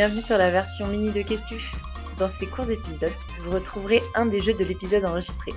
[0.00, 1.74] bienvenue sur la version mini de Questif.
[2.16, 5.52] Dans ces courts épisodes, vous retrouverez un des jeux de l'épisode enregistré.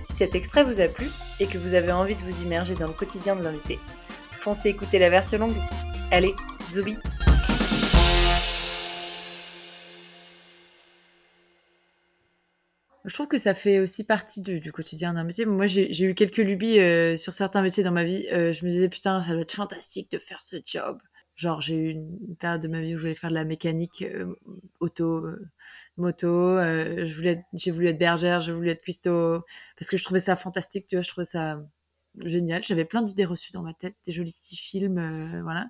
[0.00, 1.08] Si cet extrait vous a plu
[1.40, 3.78] et que vous avez envie de vous immerger dans le quotidien de l'invité,
[4.38, 5.56] foncez écouter la version longue.
[6.10, 6.34] Allez,
[6.72, 6.96] zoubi
[13.04, 15.44] Je trouve que ça fait aussi partie du, quotidien d'un métier.
[15.44, 18.26] Moi, j'ai eu quelques lubies euh, sur certains métiers dans ma vie.
[18.32, 20.98] Euh, je me disais, putain, ça doit être fantastique de faire ce job.
[21.34, 24.02] Genre, j'ai eu une période de ma vie où je voulais faire de la mécanique
[24.02, 24.34] euh,
[24.80, 25.26] auto,
[25.96, 26.58] moto.
[26.58, 29.42] je voulais, j'ai voulu être bergère, j'ai voulu être cuistot
[29.78, 30.86] parce que je trouvais ça fantastique.
[30.86, 31.62] Tu vois, je trouvais ça
[32.20, 32.62] génial.
[32.62, 35.68] J'avais plein d'idées reçues dans ma tête, des jolis petits films, euh, voilà.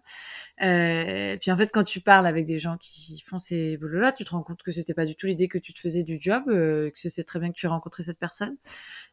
[0.62, 4.24] Euh, puis en fait, quand tu parles avec des gens qui font ces boulots-là, tu
[4.24, 6.44] te rends compte que c'était pas du tout l'idée que tu te faisais du job,
[6.48, 8.56] euh, que c'est très bien que tu aies rencontré cette personne.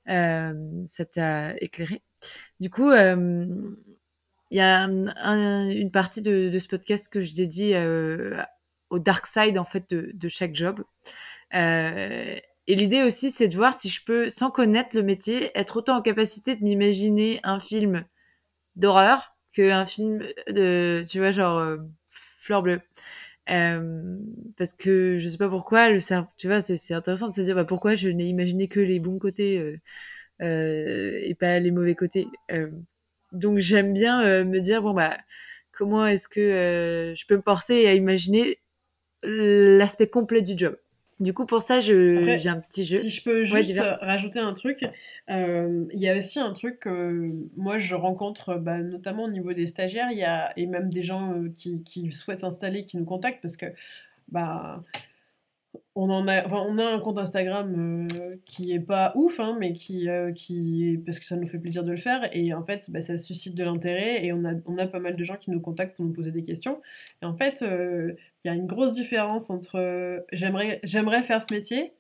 [0.10, 0.54] Euh,
[0.86, 2.02] ça t'a éclairé.
[2.60, 3.76] Du coup, euh,
[4.52, 7.74] il y a une partie de, ce podcast que je dédie
[8.90, 10.84] au dark side en fait de, chaque job.
[11.54, 15.78] Euh, et l'idée aussi, c'est de voir si je peux, sans connaître le métier, être
[15.78, 18.06] autant en capacité de m'imaginer un film
[18.76, 21.78] d'horreur qu'un film de, tu vois, genre euh,
[22.08, 22.82] Fleur bleue.
[23.50, 24.20] Euh,
[24.58, 27.56] parce que je sais pas pourquoi, le cerveau, tu vois, c'est intéressant de se dire
[27.56, 29.78] bah, pourquoi je n'ai imaginé que les bons côtés euh,
[30.44, 32.28] euh et pas les mauvais côtés.
[33.34, 35.18] Euh, donc j'aime bien me dire bon bah
[35.72, 38.60] comment est-ce que je peux me forcer à imaginer
[39.24, 40.78] l'aspect complet du job.
[41.20, 42.98] Du coup, pour ça, j'ai un petit jeu.
[42.98, 44.86] Si je peux juste rajouter un truc,
[45.30, 47.28] euh, il y a aussi un truc que
[47.58, 51.34] moi je rencontre, bah, notamment au niveau des stagiaires, y a, et même des gens
[51.34, 53.66] euh, qui, qui souhaitent s'installer, qui nous contactent, parce que
[54.30, 54.82] bah,
[55.96, 59.58] on en a, enfin, on a un compte Instagram euh, qui est pas ouf, hein,
[59.60, 62.64] mais qui, euh, qui, parce que ça nous fait plaisir de le faire, et en
[62.64, 65.36] fait, bah, ça suscite de l'intérêt, et on a, on a pas mal de gens
[65.36, 66.82] qui nous contactent pour nous poser des questions.
[67.22, 71.54] Et en fait, euh, il y a une grosse différence entre j'aimerais, j'aimerais faire ce
[71.54, 71.94] métier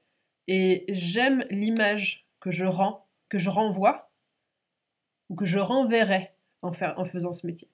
[0.47, 4.09] et j'aime l'image que je rends, que je renvoie,
[5.29, 7.67] ou que je renverrai en, faire, en faisant ce métier.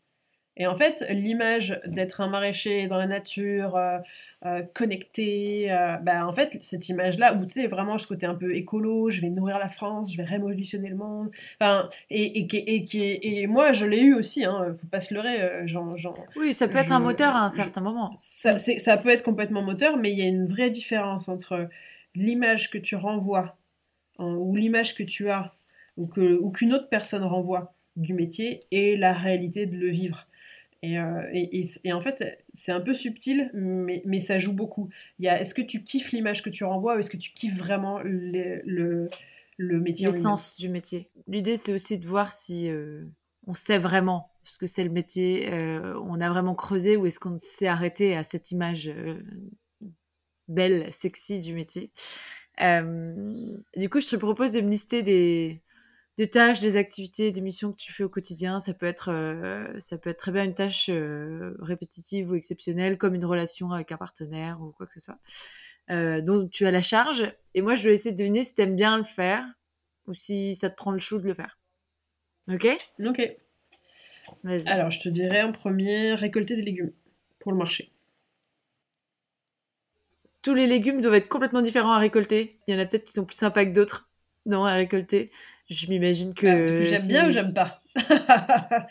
[0.58, 3.98] Et en fait, l'image d'être un maraîcher dans la nature, euh,
[4.46, 8.36] euh, connecté, euh, bah, en fait, cette image-là, où tu sais, vraiment ce côté un
[8.36, 11.30] peu écolo, je vais nourrir la France, je vais révolutionner le monde,
[11.60, 15.68] enfin, et, et, et, et, moi, je l'ai eu aussi, hein, faut pas se leurrer,
[15.68, 18.14] genre, genre, Oui, ça peut être un moteur à un certain moment.
[18.16, 21.68] Ça, ça peut être complètement moteur, mais il y a une vraie différence entre
[22.16, 23.58] l'image que tu renvoies,
[24.20, 25.54] hein, ou l'image que tu as,
[25.98, 30.28] ou qu'une autre personne renvoie du métier, et la réalité de le vivre.
[30.94, 32.24] Euh, et, en fait,
[32.54, 34.90] c'est un peu subtil, mais, ça joue beaucoup.
[35.22, 39.10] Est-ce que tu kiffes l'image que tu renvoies ou est-ce que tu kiffes vraiment le
[39.60, 41.10] métier L'essence du métier.
[41.28, 43.06] L'idée, c'est aussi de voir si euh,
[43.48, 47.20] on sait vraiment ce que c'est le métier, euh, on a vraiment creusé ou est-ce
[47.20, 48.94] qu'on s'est arrêté à cette image
[50.48, 51.90] belle, sexy du métier.
[52.60, 55.64] du coup, je te propose de me lister des,
[56.18, 58.60] des tâches, des activités, des missions que tu fais au quotidien.
[58.60, 62.98] Ça peut être, euh, ça peut être très bien une tâche euh, répétitive ou exceptionnelle,
[62.98, 65.20] comme une relation avec un partenaire ou quoi que ce soit,
[65.92, 67.26] euh, dont tu as la charge.
[67.54, 69.44] Et moi, je dois essayer de deviner si tu aimes bien le faire
[70.08, 71.60] ou si ça te prend le chou de le faire.
[72.50, 72.68] Ok?
[73.00, 73.36] Ok.
[74.44, 74.70] Vas-y.
[74.70, 76.94] Alors, je te dirais en premier, récolter des légumes
[77.40, 77.92] pour le marché.
[80.42, 82.60] Tous les légumes doivent être complètement différents à récolter.
[82.68, 84.10] Il y en a peut-être qui sont plus sympas que d'autres.
[84.46, 85.32] Non, à récolter.
[85.70, 86.46] Je m'imagine que.
[86.46, 87.82] Bah, j'aime bien ou j'aime pas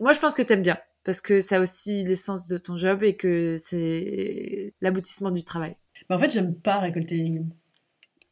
[0.00, 0.78] Moi, je pense que t'aimes bien.
[1.04, 5.76] Parce que ça a aussi l'essence de ton job et que c'est l'aboutissement du travail.
[6.08, 7.50] Bah, en fait, j'aime pas récolter les légumes.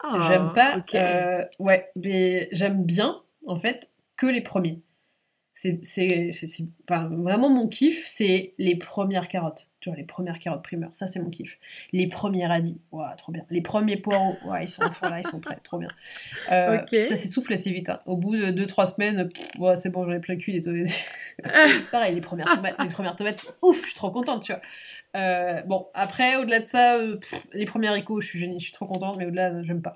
[0.05, 0.83] Oh, j'aime pas.
[0.95, 4.83] Euh, ouais, mais j'aime bien, en fait, que les premiers.
[5.55, 6.31] C'est, c'est,
[6.89, 9.69] enfin, vraiment mon kiff, c'est les premières carottes.
[9.81, 11.59] Tu vois, les premières carottes primeurs, ça c'est mon kiff.
[11.93, 13.45] Les premiers radis, ouais, trop bien.
[13.49, 15.89] Les premiers poireaux, ouais, ils sont là, ils sont prêts, trop bien.
[16.53, 17.89] Euh, Ça s'essouffle assez vite.
[17.89, 18.01] Hein.
[18.05, 20.91] Au bout de 2-3 semaines, ouais, c'est bon, j'en ai plein le cul des tomates.
[21.91, 24.61] Pareil, les premières tomates, les premières tomates, ouf, je suis trop contente, tu vois.
[25.17, 27.19] Euh, bon, après, au-delà de ça, euh,
[27.53, 29.95] les premiers haricots, je suis génie, je suis trop contente, mais au-delà, j'aime pas.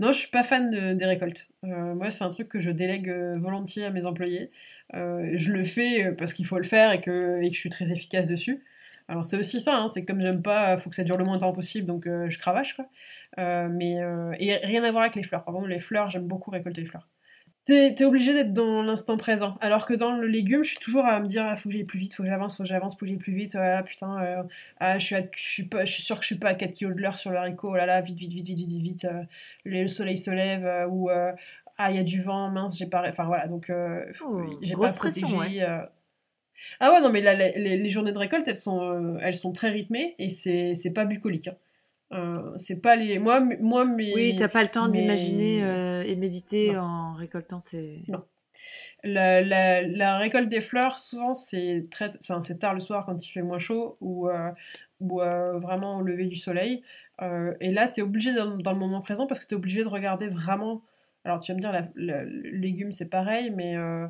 [0.00, 1.48] Non, je suis pas fan des récoltes.
[1.64, 4.50] Euh, moi, c'est un truc que je délègue volontiers à mes employés.
[4.92, 7.92] je le fais parce qu'il faut le faire et que, et que je suis très
[7.92, 8.62] efficace dessus.
[9.08, 11.36] Alors c'est aussi ça, hein, c'est comme j'aime pas, faut que ça dure le moins
[11.36, 12.86] de temps possible, donc euh, je cravache quoi.
[13.38, 15.44] Euh, mais euh, et rien à voir avec les fleurs.
[15.44, 17.08] Par contre, les fleurs, j'aime beaucoup récolter les fleurs.
[17.64, 19.56] T'es es obligé d'être dans l'instant présent.
[19.60, 21.84] Alors que dans le légume, je suis toujours à me dire, il faut que j'aille
[21.84, 23.54] plus vite, faut que j'avance, faut que j'avance, faut que j'aille plus vite.
[23.54, 24.46] Ah putain,
[24.80, 26.72] ah, je, suis je, suis pas, je suis sûre que je suis pas à 4
[26.72, 27.70] kg de l'heure sur le haricot.
[27.70, 29.06] Oh là là, vite, vite, vite, vite, vite, vite.
[29.64, 31.08] le soleil se lève ou
[31.78, 33.08] ah il y a du vent, mince, j'ai pas.
[33.08, 33.70] Enfin voilà, donc
[34.62, 35.38] j'ai pas pression.
[35.38, 35.64] Ouais.
[36.80, 39.70] Ah ouais, non, mais là, les, journées de récolte, elles sont, euh, elles sont très
[39.70, 41.48] rythmées et c'est pas bucolique.
[41.48, 41.56] Hein.
[42.12, 43.18] Euh, c'est pas les.
[43.18, 44.12] Moi, moi mais.
[44.14, 48.02] Oui, t'as pas le temps d'imaginer euh, et méditer en récoltant tes.
[48.08, 48.22] Non.
[49.02, 53.28] La, la, la, récolte des fleurs, souvent, c'est très, c'est tard le soir quand il
[53.28, 54.28] fait moins chaud ou,
[55.00, 56.82] ou vraiment au lever du soleil.
[57.20, 59.82] et là, tu es obligé dans, dans, le moment présent parce que tu es obligé
[59.82, 60.82] de regarder vraiment
[61.24, 64.06] alors tu vas me dire, le légume c'est pareil, mais euh,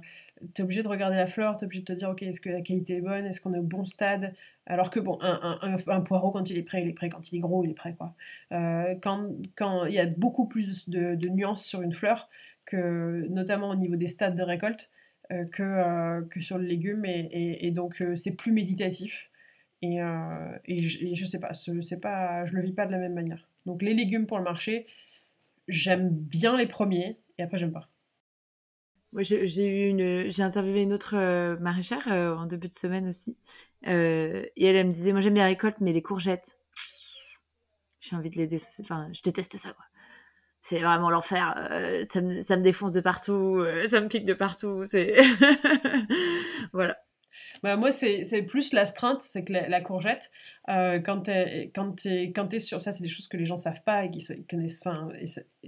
[0.55, 2.41] tu es obligé de regarder la fleur, tu es obligé de te dire, ok, est-ce
[2.41, 4.35] que la qualité est bonne, est-ce qu'on est au bon stade?
[4.67, 7.37] Alors que bon, un, un, poireau quand il est prêt, il est prêt, quand il
[7.37, 7.95] est gros, il est prêt.
[7.95, 8.15] quoi.
[8.53, 12.29] Euh, quand, quand il y a beaucoup plus de, nuances sur une fleur,
[12.65, 14.91] que, notamment au niveau des stades de récolte,
[15.33, 19.31] euh, que, que sur le légume, et, et, donc c'est plus méditatif.
[19.83, 19.99] Et,
[20.67, 23.49] et, je, je sais pas, je, pas, je le vis pas de la même manière.
[23.67, 24.87] Donc les légumes pour le marché,
[25.69, 27.89] j'aime bien les premiers et après j'aime pas.
[29.13, 33.09] Moi, j'ai eu une, j'ai interviewé une autre euh, maraîchère euh, en début de semaine
[33.09, 33.39] aussi,
[33.87, 36.59] euh, et elle, me disait, moi j'aime bien la récolte, mais les courgettes,
[38.01, 38.49] j'ai envie de les,
[38.81, 39.85] enfin, je déteste ça quoi.
[40.61, 41.55] C'est vraiment l'enfer.
[42.09, 44.85] ça, me, ça me défonce de partout, ça me pique de partout.
[44.87, 45.17] C'est
[46.73, 46.97] voilà.
[47.63, 50.31] Bah, moi, c'est plus l'astreinte, c'est que la, courgette,
[50.69, 53.83] euh, quand t'es quand quand es sur ça, c'est des choses que les gens savent
[53.83, 54.87] pas et qui connaissent.
[54.87, 55.09] Enfin,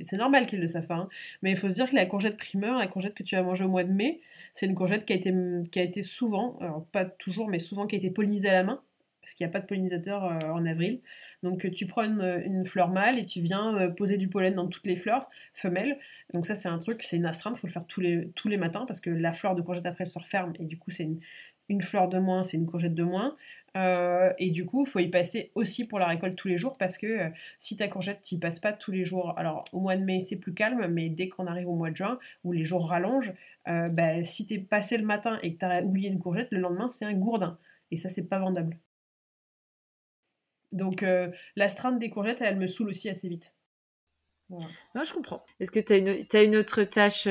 [0.03, 0.95] c'est normal qu'ils le savent pas.
[0.95, 1.09] Hein.
[1.43, 3.65] mais il faut se dire que la courgette primeur, la courgette que tu vas manger
[3.65, 4.21] au mois de mai,
[4.55, 5.33] c'est une courgette qui a été
[5.73, 8.65] qui a été souvent, alors pas toujours, mais souvent qui a été pollinisée à la
[8.65, 8.81] main
[9.25, 11.01] parce qu'il n'y a pas de pollinisateur euh, en avril.
[11.43, 14.87] Donc tu prends une, fleur mâle et tu viens euh, poser du pollen dans toutes
[14.87, 15.99] les fleurs femelles.
[16.35, 18.49] Donc ça c'est un truc, c'est une astreinte, il faut le faire tous les, tous
[18.49, 21.05] les matins parce que la fleur de courgette après se referme et du coup c'est
[21.05, 21.21] une,
[21.69, 23.35] une fleur de moins, c'est une courgette de moins.
[23.77, 26.79] Euh, et du coup, il faut y passer aussi pour la récolte tous les jours
[26.79, 27.29] parce que euh,
[27.59, 29.35] si ta courgette, tu passes pas tous les jours.
[29.37, 31.97] Alors, au mois de mai, c'est plus calme, mais dès qu'on arrive au mois de
[31.97, 33.33] juin, où les jours rallongent,
[33.69, 36.49] euh, bah, si tu es passé le matin et que tu as oublié une courgette,
[36.51, 37.59] le lendemain, c'est un gourdin.
[37.91, 38.79] Et ça, c'est pas vendable.
[40.73, 41.05] Donc,
[41.55, 43.55] l'astreinte des courgettes, elle me saoule aussi assez vite.
[44.49, 45.45] Moi, je comprends.
[45.61, 47.29] Est-ce que tu as, as, une autre tâche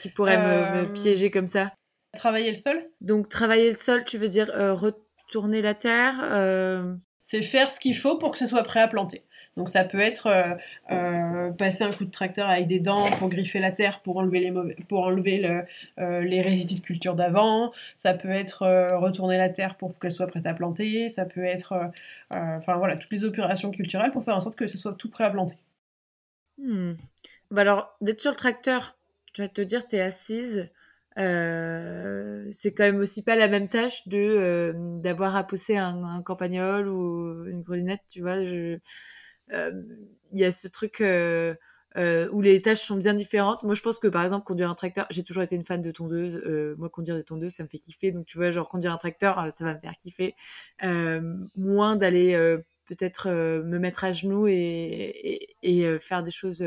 [0.00, 1.74] qui pourrait me piéger comme ça?
[2.14, 2.84] Travailler le sol?
[3.00, 7.80] Donc travailler le sol, tu veux dire euh, retourner la terre euh, C'est faire ce
[7.80, 9.22] qu'il faut pour que ce soit prêt à planter.
[9.56, 10.56] Donc ça peut être
[10.90, 14.40] euh, passer un coup de tracteur avec des dents pour griffer la terre, pour enlever
[14.40, 17.72] les, pour enlever le, les résidus de culture d'avant.
[17.96, 18.66] Ça peut être
[18.96, 21.08] retourner la terre pour qu'elle soit prête à planter.
[21.08, 21.92] Ça peut être,
[22.32, 25.22] enfin voilà, toutes les opérations culturelles pour faire en sorte que ce soit tout prêt
[25.22, 25.56] à planter.
[26.58, 26.94] Hmm.
[27.50, 28.96] Bah alors, d'être sur le tracteur,
[29.36, 30.70] je vais te dire, tu es assise,
[31.18, 36.02] euh, c'est quand même aussi pas la même tâche de euh, d'avoir à pousser un,
[36.02, 38.36] un, campagnol ou une grelinette, tu vois.
[39.52, 39.82] Euh,
[40.32, 41.54] il y a ce truc euh,
[42.32, 43.62] où les tâches sont bien différentes.
[43.62, 45.90] Moi, je pense que par exemple conduire un tracteur, j'ai toujours été une fan de
[45.92, 46.76] tondeuse.
[46.78, 48.10] moi, conduire des tondeuses, ça me fait kiffer.
[48.12, 50.34] Donc, tu vois, genre conduire un tracteur, ça va me faire kiffer.
[51.54, 52.36] moins d'aller
[52.86, 56.64] peut-être me mettre à genoux et, et, et faire des choses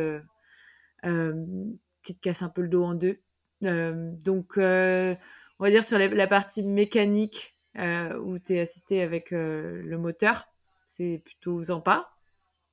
[2.04, 3.20] qui te cassent un peu le dos en deux.
[3.62, 5.16] Donc, on
[5.60, 10.48] va dire sur la, partie mécanique où tu es assisté avec le moteur,
[10.86, 12.10] c'est plutôt sympa.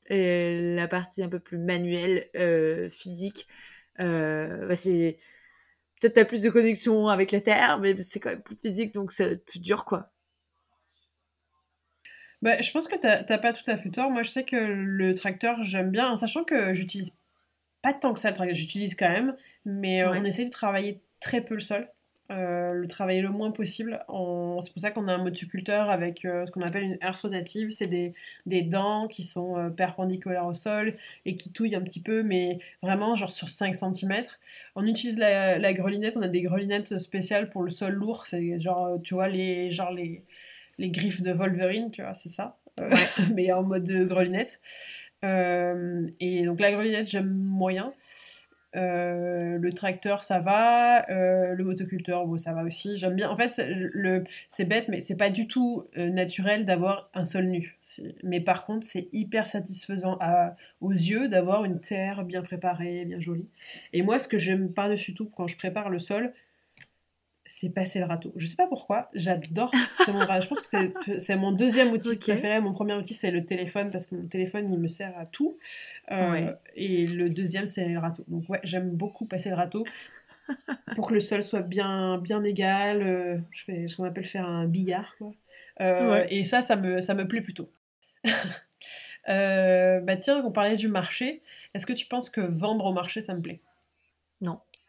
[0.06, 2.28] Et la partie un peu plus manuelle,
[2.90, 3.46] physique,
[3.98, 5.18] bah c'est
[6.00, 9.12] peut-être t'as plus de connexion avec la terre, mais c'est quand même plus physique, donc
[9.12, 10.10] c'est plus dur, quoi.
[12.42, 14.10] Bah, je pense que t'as pas tout à fait tort.
[14.10, 17.16] Moi, je sais que le tracteur, j'aime bien, en sachant que j'utilise
[17.84, 19.36] pas tant que ça j'utilise quand même,
[19.66, 21.86] mais euh, on essaie de travailler très peu le sol.
[22.30, 24.02] Euh, le travailler le moins possible.
[24.08, 27.70] C'est pour ça qu'on a un motoculteur avec euh, ce qu'on appelle une herse rotative.
[27.72, 28.14] C'est des,
[28.46, 33.14] des, dents qui sont perpendiculaires au sol et qui touillent un petit peu, mais vraiment
[33.16, 34.22] genre sur 5 cm.
[34.74, 38.26] On utilise la, la grelinette, on a des grelinettes spéciales pour le sol lourd.
[38.26, 40.24] C'est genre, tu vois, les, genre les,
[40.78, 42.56] les griffes de Wolverine, tu vois, c'est ça.
[43.34, 44.62] mais en mode grelinette.
[46.20, 47.92] Et donc la grelinette, j'aime moyen.
[48.76, 51.08] Euh, le tracteur, ça va.
[51.10, 52.96] Euh, le motoculteur, bon, ça va aussi.
[52.96, 53.30] J'aime bien.
[53.30, 53.62] En fait,
[54.48, 57.78] c'est bête, mais c'est pas du tout euh, naturel d'avoir un sol nu.
[58.22, 63.20] Mais par contre, c'est hyper satisfaisant à, aux yeux d'avoir une terre bien préparée, bien
[63.20, 63.48] jolie.
[63.92, 66.32] Et moi, ce que j'aime par-dessus tout quand je prépare le sol,
[67.46, 68.32] c'est passer le râteau.
[68.36, 69.70] Je sais pas pourquoi, j'adore.
[70.06, 72.60] je pense que c'est mon deuxième outil préféré.
[72.60, 75.58] Mon premier outil, c'est le téléphone, parce que mon téléphone, il me sert à tout.
[76.10, 78.24] Euh, et le deuxième, c'est le râteau.
[78.28, 79.84] Donc, ouais, j'aime beaucoup passer le râteau
[80.94, 83.02] pour que le sol soit bien, bien égal.
[83.02, 85.32] Euh, je fais ce qu'on appelle faire un billard, quoi.
[85.80, 87.70] Euh, et ça, ça me, ça me plaît plutôt.
[89.26, 91.42] bah tiens, on parlait du marché.
[91.74, 93.60] Est-ce que tu penses que vendre au marché, ça me plaît?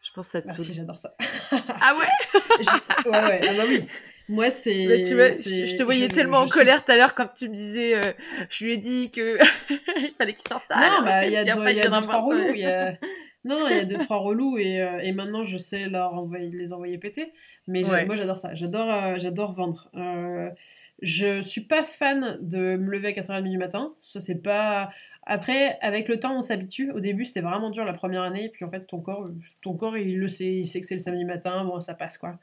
[0.06, 1.14] Je pense que ça te Merci, j'adore ça.
[1.50, 2.40] ah ouais?
[3.06, 3.84] Ouais, ouais, ah bah oui.
[4.28, 4.86] Moi, c'est.
[4.86, 7.54] Mais tu vois, je, te voyais tellement en colère tout à l'heure quand tu me
[7.54, 8.12] disais, euh,
[8.50, 9.38] je lui ai dit que
[9.98, 10.78] il fallait qu'il s'installe.
[10.80, 12.54] Non, bah, il y a, deux, y a deux, trois relous.
[12.54, 12.92] Y a...
[13.44, 16.14] Non, non, il y a deux, trois relous et, euh, et maintenant je sais leur
[16.14, 17.32] envoyer, les envoyer péter.
[17.68, 18.54] Mais moi, j'adore ça.
[18.54, 19.90] J'adore euh, j'adore vendre.
[21.02, 23.94] Je suis pas fan de me lever à 4h30 du matin.
[24.02, 24.90] Ça, c'est pas.
[25.28, 26.92] Après, avec le temps, on s'habitue.
[26.92, 28.48] Au début, c'était vraiment dur la première année.
[28.48, 29.28] Puis en fait, ton corps,
[29.60, 30.54] ton corps il le sait.
[30.54, 31.64] Il sait que c'est le samedi matin.
[31.64, 32.38] Bon, ça passe quoi.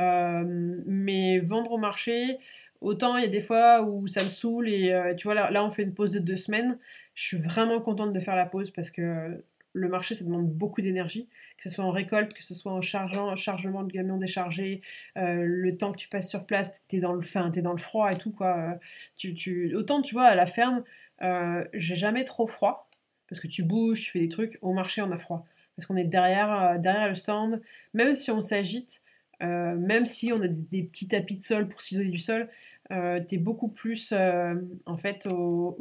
[0.00, 0.44] Euh,
[0.86, 2.36] mais vendre au marché,
[2.82, 4.68] autant il y a des fois où ça me saoule.
[4.68, 6.78] Et euh, tu vois, là, là, on fait une pause de deux semaines.
[7.14, 10.80] Je suis vraiment contente de faire la pause parce que le marché, ça demande beaucoup
[10.80, 11.28] d'énergie,
[11.58, 14.80] que ce soit en récolte, que ce soit en chargeant, chargement de camions déchargés,
[15.18, 17.78] euh, le temps que tu passes sur place, t'es dans le, fin, es dans le
[17.78, 18.78] froid et tout quoi.
[19.18, 20.82] Tu, autant tu vois à la ferme,
[21.22, 22.90] euh, j'ai jamais trop froid,
[23.28, 24.58] parce que tu bouges, tu fais des trucs.
[24.62, 25.46] Au marché, on a froid.
[25.76, 27.62] Parce qu'on est derrière, euh, derrière le stand.
[27.94, 29.02] Même si on s'agite,
[29.42, 32.48] euh, même si on a des, petits tapis de sol pour s'isoler du sol,
[32.90, 35.76] tu es beaucoup plus, en fait, aux,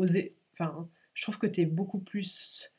[0.53, 2.71] Enfin, je trouve que tu es beaucoup plus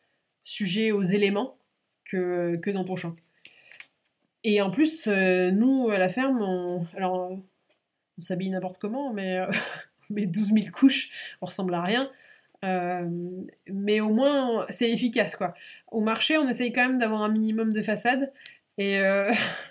[0.44, 1.58] sujet aux éléments
[2.06, 3.14] que, que dans ton champ.
[4.44, 7.32] Et en plus, nous, à la ferme, on, alors,
[8.18, 9.46] on s'habille n'importe comment, mais
[10.10, 11.10] met 12 000 couches,
[11.40, 12.10] on ressemble à rien.
[12.64, 13.08] Euh,
[13.68, 15.54] mais au moins, c'est efficace, quoi.
[15.90, 18.32] Au marché, on essaye quand même d'avoir un minimum de façade.
[18.78, 19.30] Et, euh,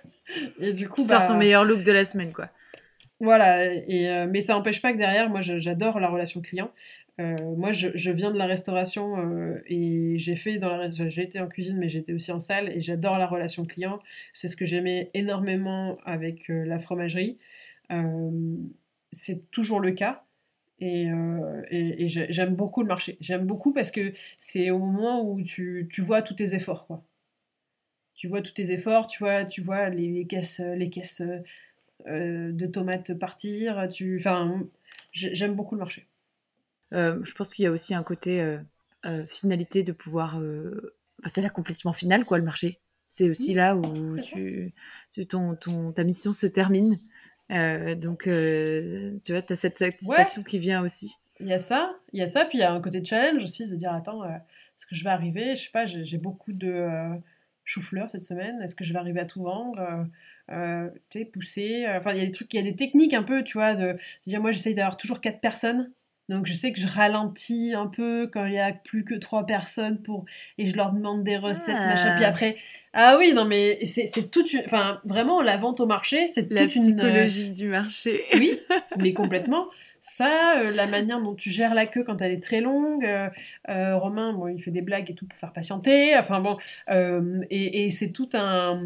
[0.62, 1.02] et du coup...
[1.02, 2.50] Tu bah, ton meilleur look de la semaine, quoi.
[3.22, 6.72] Voilà, et, euh, mais ça n'empêche pas que derrière, moi, j'adore la relation client.
[7.18, 9.16] moi, je, je, viens de la restauration
[9.68, 12.82] et j'ai fait dans la j'ai été en cuisine, mais j'étais aussi en salle et
[12.82, 14.00] j'adore la relation client.
[14.34, 17.38] C'est ce que j'aimais énormément avec la fromagerie.
[19.14, 20.26] c'est toujours le cas.
[20.80, 23.18] Et, euh, et, et j'aime beaucoup le marché.
[23.22, 27.04] J'aime beaucoup parce que c'est au moment où tu, tu, vois tous tes efforts, quoi.
[28.14, 31.22] Tu vois tous tes efforts, tu vois, tu vois les, les caisses, les caisses
[32.08, 33.88] euh, de tomates partir.
[33.90, 34.68] Tu, enfin,
[35.12, 36.08] j'aime beaucoup le marché.
[36.94, 38.58] Euh, je pense qu'il y a aussi un côté
[39.28, 40.40] finalité de pouvoir.
[41.26, 42.80] c'est l'accomplissement final, quoi, le marché.
[43.08, 44.74] C'est aussi là où tu,
[45.30, 46.98] ton, ton, ta mission se termine.
[47.52, 51.16] Euh, donc, euh, tu vois, tu as cette satisfaction qui vient aussi.
[51.40, 53.44] Il y a ça, il y a ça, puis il y a un côté challenge
[53.44, 55.56] aussi, de dire, attends, euh, est-ce que je vais arriver?
[55.56, 56.88] Je sais pas, j'ai beaucoup de
[57.64, 60.08] chou-fleur cette semaine, est-ce que je vais arriver à tout vendre?
[60.48, 63.24] Tu sais, pousser, enfin, il y a des trucs, il y a des techniques un
[63.24, 65.92] peu, tu vois, de, dire, moi j'essaye d'avoir toujours quatre personnes
[66.28, 69.46] donc je sais que je ralentis un peu quand il y a plus que trois
[69.46, 70.26] personnes pour
[70.58, 72.16] et je leur demande des recettes machin.
[72.16, 72.30] Puis ah.
[72.30, 72.56] après
[72.94, 76.48] ah oui non mais c'est c'est toute une enfin vraiment la vente au marché c'est
[76.48, 78.24] toute une psychologie du marché.
[78.34, 78.60] Oui
[78.98, 79.68] mais complètement
[80.08, 83.04] ça, euh, la manière dont tu gères la queue quand elle est très longue.
[83.04, 83.28] Euh,
[83.70, 86.16] euh, Romain, bon, il fait des blagues et tout pour faire patienter.
[86.16, 86.60] Enfin bon,
[87.50, 88.84] et, et c'est tout un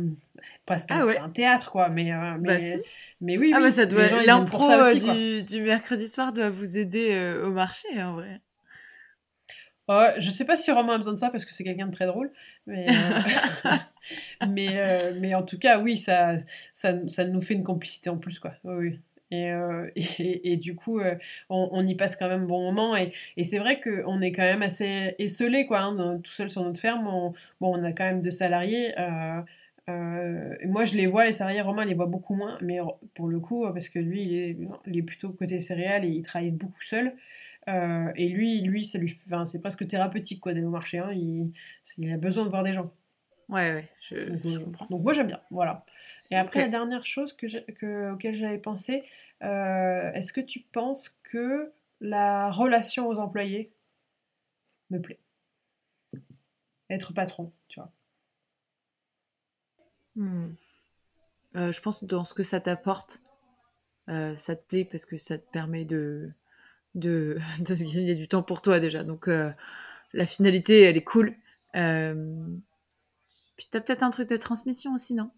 [0.65, 1.89] presque ah un théâtre quoi.
[1.89, 2.81] Mais mais, bah,
[3.19, 7.51] mais oui, ah bah ça doit l'impro du, du, mercredi soir doit vous aider au
[7.51, 8.39] marché en vrai.
[9.89, 11.91] Ouais, je sais pas si Romain a besoin de ça parce que c'est quelqu'un de
[11.91, 12.31] très drôle,
[12.65, 12.85] mais
[14.49, 16.37] mais, mais en tout cas oui ça,
[16.71, 18.53] ça ça nous fait une complicité en plus quoi.
[18.63, 18.99] Oui.
[19.33, 21.15] Euh, et, et, du coup, euh,
[21.49, 22.95] on, y passe quand même bon moment.
[22.95, 26.63] Et, et c'est vrai qu'on est quand même assez esselé, quoi, hein, tout seul sur
[26.63, 27.07] notre ferme.
[27.07, 28.93] On, bon, on a quand même deux salariés.
[28.99, 32.57] Euh, moi, je les vois, les salariés, Romain les voit beaucoup moins.
[32.61, 32.79] Mais
[33.15, 34.23] pour le coup, parce que lui,
[34.85, 37.13] il est, plutôt côté céréales et il travaille beaucoup seul.
[37.67, 40.99] et lui, lui, ça lui, c'est presque thérapeutique, quoi, d'aller au marché.
[40.99, 41.11] Hein.
[41.13, 42.91] Il a besoin de voir des gens.
[43.49, 44.85] Ouais, ouais, je, comprends.
[44.91, 45.83] Donc moi j'aime bien, voilà.
[46.29, 49.03] Et après, la dernière chose que, que auquel j'avais pensé,
[49.41, 53.71] euh, est-ce que tu penses que la relation aux employés
[54.91, 55.19] me plaît?
[56.91, 57.91] Être patron, tu vois.
[60.15, 60.53] Hmm.
[61.55, 63.23] Euh, je pense dans ce que ça t'apporte,
[64.09, 66.31] euh, ça te plaît parce que ça te permet de,
[66.93, 69.03] de, de gagner du temps pour toi déjà.
[69.03, 71.35] Donc la finalité, elle est cool.
[73.59, 75.31] Puis t'as peut-être un truc de transmission aussi, non?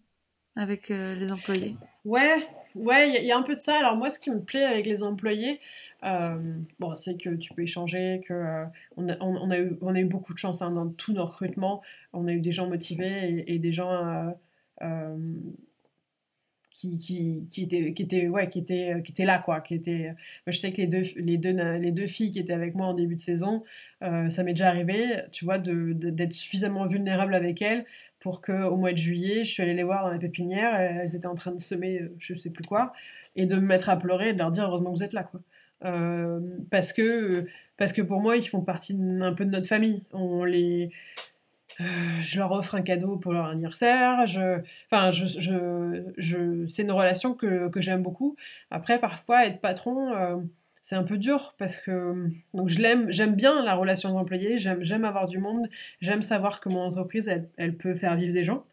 [0.54, 1.74] Avec euh, les employés.
[2.04, 3.76] Ouais, ouais, il y, a un peu de ça.
[3.76, 5.58] Alors moi, ce qui me plaît avec les employés,
[6.04, 6.38] euh,
[6.78, 8.64] bon, c'est que tu peux échanger, que euh,
[8.96, 11.26] on, a, on, a eu, on a eu beaucoup de chance hein, dans tous nos
[11.26, 11.82] recrutements.
[12.12, 14.32] On a eu des gens motivés et, des gens
[16.70, 19.80] qui, qui, qui étaient qui ouais qui étaient qui étaient là quoi qui
[20.46, 22.94] je sais que les deux les deux les deux filles qui étaient avec moi en
[22.94, 23.62] début de saison
[24.00, 27.84] ça m'est déjà arrivé tu vois d'être suffisamment vulnérable avec elles
[28.22, 31.26] pour qu'au mois de juillet, je suis allée les voir dans la pépinière, elles étaient
[31.26, 32.92] en train de semer euh, je sais plus quoi,
[33.34, 35.24] et de me mettre à pleurer et de leur dire heureusement que vous êtes là.
[35.24, 35.40] Quoi.
[35.84, 40.02] Euh, parce, que, parce que pour moi, ils font partie un peu de notre famille.
[40.12, 40.90] On les...
[42.20, 44.26] je leur offre un cadeau pour leur anniversaire.
[44.26, 44.60] Je,
[44.90, 48.36] enfin, je, je, je c'est une relation que, que j'aime beaucoup.
[48.70, 50.44] Après, parfois, être patron,
[50.82, 54.82] c'est un peu dur parce que donc je l'aime, j'aime bien la relation d'employé, j'aime,
[54.82, 55.68] j'aime avoir du monde,
[56.00, 58.66] j'aime savoir que mon entreprise, elle, elle peut faire vivre des gens,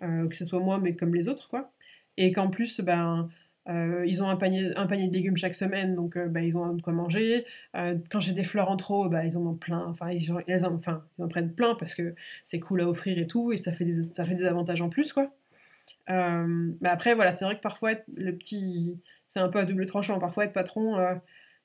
[0.00, 1.70] que ce soit moi, mais comme les autres, quoi.
[2.16, 3.28] Et qu'en plus, ben,
[3.68, 6.56] euh, ils ont un panier, un panier de légumes chaque semaine, donc euh, bah, ils
[6.56, 7.44] ont de quoi manger.
[7.76, 9.86] Euh, quand j'ai des fleurs en trop, bah, ils en ont plein.
[9.86, 10.40] Enfin ils, en,
[10.74, 12.14] enfin, ils en prennent plein parce que
[12.44, 14.88] c'est cool à offrir et tout, et ça fait des, ça fait des avantages en
[14.88, 15.30] plus, quoi.
[16.08, 19.00] mais après, voilà, c'est vrai que parfois, être le petit.
[19.26, 20.18] C'est un peu à double tranchant.
[20.18, 20.96] Parfois, être patron,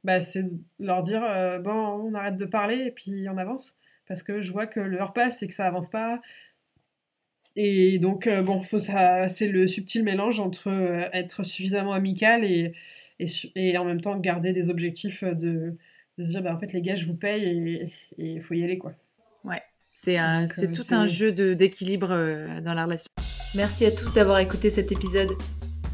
[0.05, 0.45] bah, c'est
[0.79, 1.21] leur dire
[1.61, 3.77] bon, on arrête de parler et puis on avance.
[4.07, 6.21] Parce que je vois que l'heure passe et que ça avance pas.
[7.55, 12.43] Et donc, euh, bon, faut ça, c'est le subtil mélange entre euh, être suffisamment amical
[12.43, 12.73] et,
[13.19, 15.77] et, et, en même temps garder des objectifs de,
[16.17, 18.63] de se dire, bah, en fait, les gars, je vous paye et il faut y
[18.63, 18.93] aller, quoi.
[19.45, 19.61] Ouais,
[19.93, 22.09] c'est un, c'est euh, tout un jeu de, d'équilibre
[22.61, 23.07] dans la relation.
[23.55, 25.31] Merci à tous d'avoir écouté cet épisode.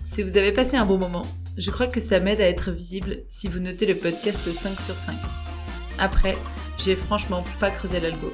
[0.03, 1.25] Si vous avez passé un bon moment,
[1.58, 4.98] je crois que ça m'aide à être visible si vous notez le podcast 5 sur
[4.98, 5.15] 5.
[6.00, 6.38] Après,
[6.77, 8.31] j'ai franchement pas creusé l'algo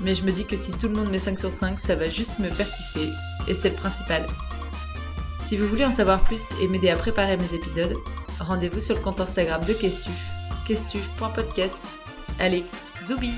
[0.00, 2.08] mais je me dis que si tout le monde met 5 sur 5, ça va
[2.08, 3.10] juste me faire kiffer,
[3.48, 4.26] et c'est le principal.
[5.40, 7.94] Si vous voulez en savoir plus et m'aider à préparer mes épisodes,
[8.40, 10.12] rendez-vous sur le compte Instagram de Questuf,
[10.66, 11.88] questuf.podcast.
[12.38, 12.64] Allez,
[13.06, 13.30] zoubi